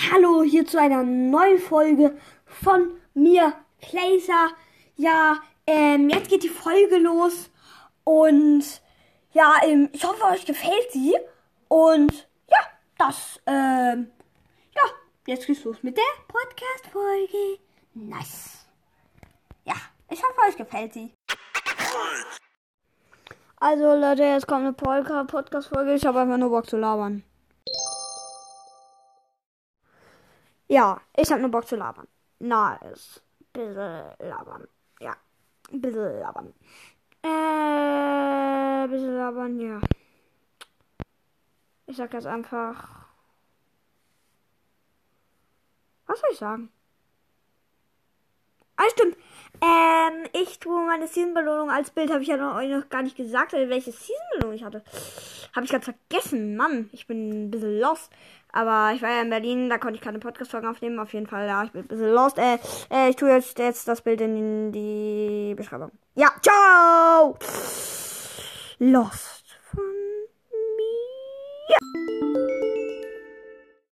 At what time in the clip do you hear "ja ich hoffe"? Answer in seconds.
19.64-20.48